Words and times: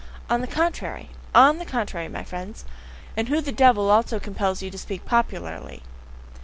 On 0.31 0.41
the 0.41 0.47
contrary! 0.47 1.11
On 1.35 1.59
the 1.59 1.63
contrary, 1.63 2.07
my 2.07 2.23
friends! 2.23 2.65
And 3.15 3.27
who 3.29 3.39
the 3.39 3.51
devil 3.51 3.91
also 3.91 4.19
compels 4.19 4.63
you 4.63 4.71
to 4.71 4.77
speak 4.79 5.05
popularly! 5.05 5.83